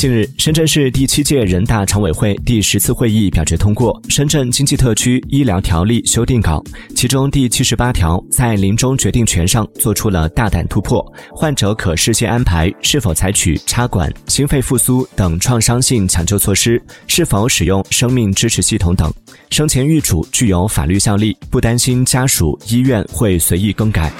[0.00, 6.64] 近日深圳市第七届人大常委会第十次会议表决通过深圳经济特区医疗条例修订稿
[6.96, 19.12] 其中第七十八条在临终决定权上做出了大胆突破患者可事先安排是否采取插管心肺复苏等创伤性抢救措施是否使用生命支持系统等。
[19.50, 24.10] 生前预嘱具有法律效力不担心家属医院会随意更改。